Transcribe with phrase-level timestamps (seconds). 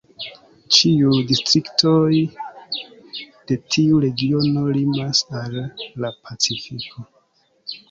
[0.77, 2.21] Ĉiuj distriktoj
[3.51, 5.63] de tiu regiono limas al
[6.07, 7.09] la pacifiko.